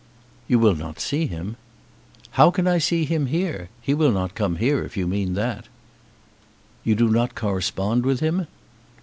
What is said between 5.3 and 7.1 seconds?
that." "You do